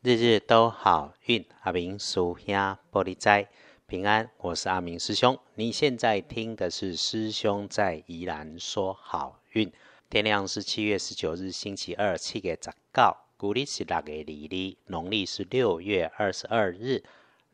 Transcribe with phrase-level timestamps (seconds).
[0.00, 2.54] 日日都好运，阿明属兄
[2.92, 3.48] 玻璃斋
[3.88, 4.30] 平安。
[4.38, 5.36] 我是阿明师兄。
[5.56, 9.72] 你现在听的是师兄在宜兰说好运。
[10.08, 17.02] 天亮是七月十九日星期二，七月十九，古历是六月二日，农历是六月二十二日。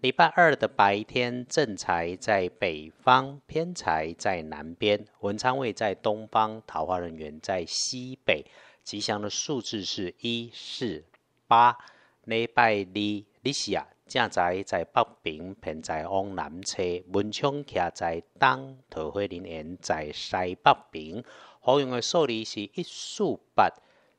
[0.02, 8.45] 礼拜二的白天，正财在北方，偏财在南边，文昌位在东方，桃花人员在西北。
[8.82, 11.06] 吉祥的数字是一四
[11.46, 11.79] 八。
[12.27, 20.31] 礼拜二，你是啊，正在在北边，偏在往南车，文昌徛在东，桃花林园在西
[20.62, 21.22] 北平。
[21.61, 23.68] 好用的数字是一四八。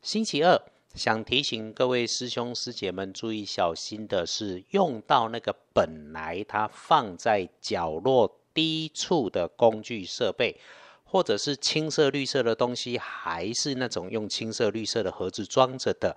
[0.04, 0.62] 星期二，
[0.94, 10.60] 想提醒各位师兄师姐们注意小心的是，用到那个本来它放在角落低处的工具设备，
[11.04, 16.16] 或者是青色绿色的东西，还是那种用青色绿色的盒子装着的。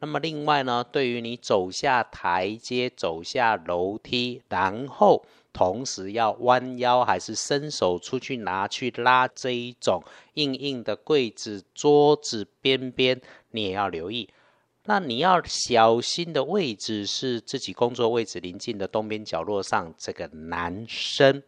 [0.00, 10.02] 那么另外呢，对于你走下台阶、走下楼梯，然后同时要弯腰还是伸手出去拿去拉这一种
[10.34, 14.28] 硬硬的柜子、桌子边边，你也要留意。
[14.84, 21.42] 那你要小心的位置是自己工作位置临近的东边角落上，这个男生，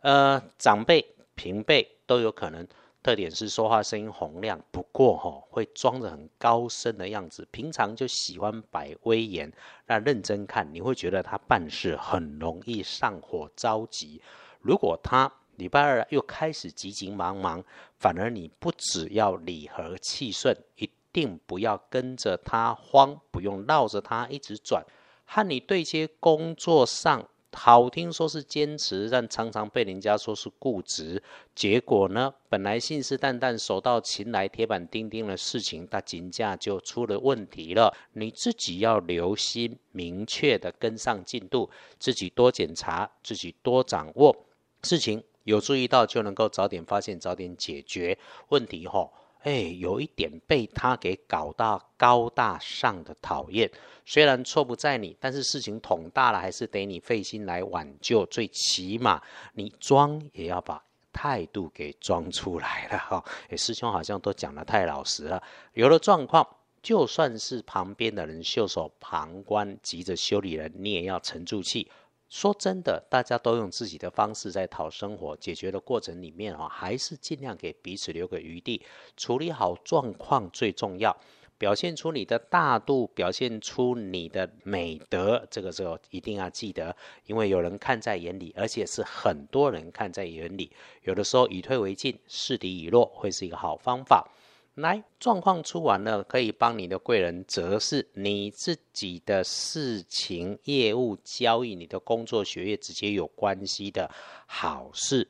[0.00, 2.66] 呃，长辈、平辈都有可能。
[3.06, 7.46] 特点是说话声音洪亮，不过哈会装着很高深的样子。
[7.52, 9.52] 平常就喜欢摆威严，
[9.86, 14.20] 那认真看你会觉得他办事很容易上火着急。
[14.58, 17.62] 如果他礼拜二又开始急急忙忙，
[17.96, 24.84] 反而你不只要理和气顺，一定不要跟着他慌，不用绕着他一直转。
[25.24, 27.28] 和你对接工作上。
[27.58, 31.22] 好听说是坚持，但常常被人家说是固执。
[31.54, 37.96] 结果呢，本来信誓旦旦、手到擒来、铁板钉钉的事情，他金价就出了问题了。
[38.12, 44.36] 你自己要留心，明确的跟上进度，自己多检查，自己多掌握
[44.82, 48.18] 事情，有注意到就能够早点发现、早点解决
[48.50, 48.86] 问题。
[48.86, 49.10] 吼。
[49.46, 53.70] 哎，有一点被他给搞到高大上的讨厌。
[54.04, 58.26] 虽然错不在你，但是事情捅大了，还是得你费心来挽救。
[58.26, 63.24] 最起码你装也要把态度给装出来了哈。
[63.48, 65.40] 哎，师兄好像都讲的太老实了。
[65.74, 66.44] 有了状况，
[66.82, 71.88] 就算是旁边的人袖手旁观，急着修理人，你也要沉住气。
[72.28, 78.82] 说真的，大家都用自己的方式在讨生活，解决的过程里面啊，还是尽量给彼此留个余地，
[79.16, 81.16] 处理好状况最重要。
[81.58, 86.94] 表现出你的大度，表现出你的美德，这个时候一定要记得，
[87.24, 90.70] 因为有人看在眼里，而且是很多人看在眼里。
[91.04, 94.28] 有的时候以退为进，示敌以弱，会是一个好方法。
[94.76, 104.10] 来，状况出完了，可以帮你的贵人则是你自己的事情、业务、交易、你的工作、学业直接有关系的
[104.44, 105.26] 好事。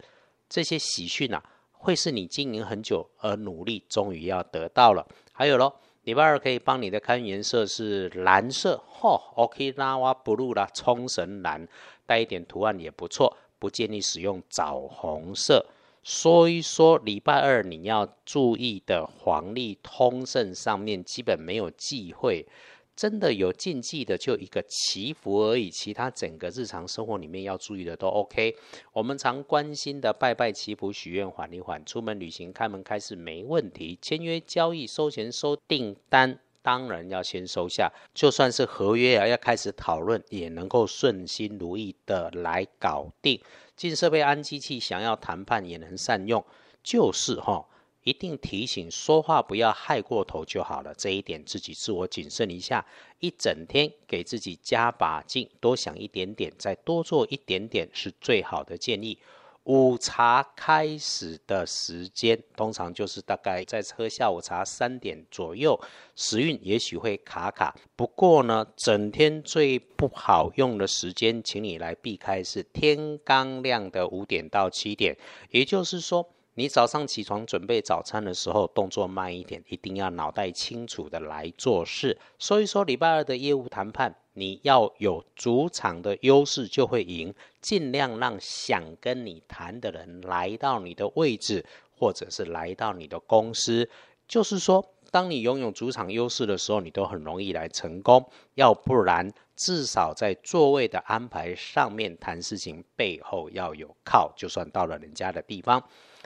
[0.49, 1.41] 这些喜讯啊，
[1.71, 5.07] 会是你经营很久而努力，终于要得到了。
[5.31, 11.69] 还有咯，礼拜二可以帮你的看颜色是蓝色，嚯，OK，拉瓦 blue 啦，冲绳蓝，
[12.05, 15.65] 带一点图案也不错，不建议使用枣红色。
[16.07, 22.47] 说一说礼拜二你要注意的黄历通胜上面基本没有忌讳，
[22.95, 28.55] 真的有禁忌的就一个祈福而已，其他整个日常生活里面要注意的都 OK。
[28.93, 43.41] 我们常关心的拜拜祈福许愿缓一缓，出门旅行开门开市没问题，签约交易收钱收订单当然要先收下，就算是合约啊要开始讨论也能够顺心如意的来搞定。
[43.77, 46.45] 进设备安机器，想要谈判也能善用，
[46.83, 47.69] 就是哈，
[48.05, 50.95] 一定提醒说话不要害过头就好了。
[50.95, 52.87] 这一点自己自我谨慎一下，
[53.19, 59.19] 一整天给自己加把劲，多想一点点，再多做一点点，是最好的建议。
[59.67, 65.81] 午茶开始的时间，通常就是大概在喝下午茶三点左右，
[66.15, 67.77] 时运也许会卡卡。
[67.95, 75.17] 不过呢，整天最不好用的时间，请你来避开是天刚亮的五点到七点，
[75.51, 76.29] 也就是说。
[76.59, 82.19] 你早上起床准备早餐的时候，动作慢一点，一定要脑袋清楚的来做事。
[82.39, 91.65] 所以说礼拜二的业务谈判，你要有主场的优势就会赢，尽量让想跟你谈的人来到你的位置，
[91.99, 93.89] 或者是来到你的公司。
[94.29, 98.29] 就是说，当你拥有主场优势的时候，你都很容易来成功。
[98.55, 105.83] 要不然，至少在座位的安排上面谈事情，背后要有靠，就算到了人家的地方。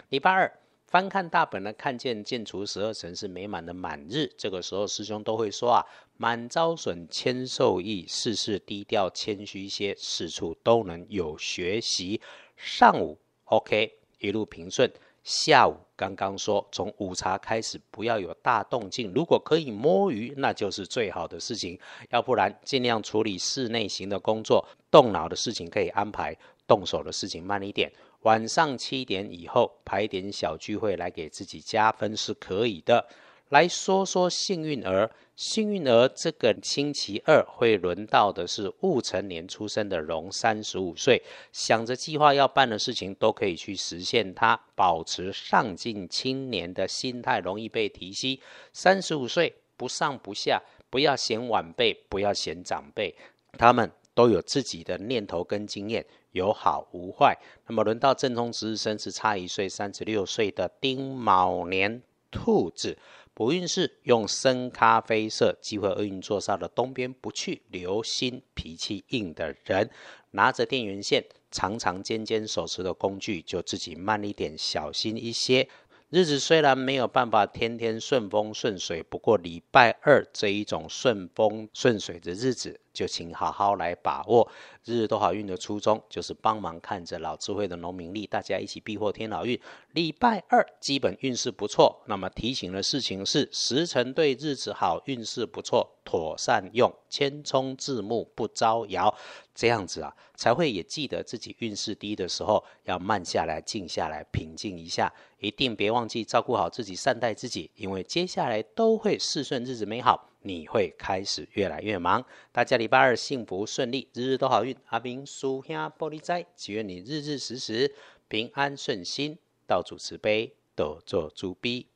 [0.08, 0.52] 礼拜二
[0.88, 5.86] 翻看大本呢，看见建除十二层是美满的满日，这个时候师兄都会说啊，
[6.22, 12.20] 满招损，谦受益，事事低调谦虚些，事处都能有学习。
[12.58, 14.92] 上午 OK，一路平顺。
[15.24, 21.80] 下午刚刚说，从午茶开始不要有大动静，如果可以摸鱼，那就是最好的事情。
[22.10, 26.36] 要不然尽量处理室内型的工作，动脑的事情可以安排，
[26.66, 27.90] 动手的事情慢一点。
[28.24, 33.08] 晚上七点以后排点小聚会来给自己加分是可以的。
[33.50, 41.20] 来说说幸运儿，幸运儿这个星期二会轮到的是戊辰年出生的龙，三十五岁，
[41.52, 48.40] 想着计划要办的事情都可以去实现它，保持上进青年的心态，容易被提息。
[48.72, 53.12] 三十五岁不上不下，不要嫌晚辈，不要嫌长辈，
[53.58, 56.06] 他们都有自己的念头跟经验。
[56.30, 57.36] 有好无坏，
[57.66, 62.00] 那么轮到正冲值日生是差一岁，三十六岁的丁卯年
[62.30, 62.96] 兔子，
[63.40, 69.88] 不运势用深咖啡色，机会厄运座煞的东边不去，留心脾气硬的人，
[70.32, 75.66] 拿着电源线，长长尖尖手持的工具，就自己慢一点，小心一些。
[76.10, 84.46] 日子虽然没有办法天天顺风顺水，不过礼拜二这一种顺风顺水的日子，就请好好来把握。
[84.84, 89.58] 日日都好运的初衷，就是帮忙看着老智慧的农民历，大家一起避祸添好运。
[89.92, 99.14] 礼拜二基本运势不错，那么提醒的事情是时辰对，日子好，运势不错，妥善用，千冲字幕不招摇。
[99.54, 112.24] 这样子啊，才会也记得自己运势低的时候，要慢下来、静下来、平静一下，一定别忘记照顾好自己、善待自己，因为接下来都会事顺、日子美好，你会开始越来越忙。
[112.52, 114.76] 大家礼拜二幸福顺利，日日都好运。
[114.86, 117.94] 阿明叔兄玻璃斋，祈愿你日日时时
[118.28, 121.86] 平安顺心，道主慈悲，多做猪逼。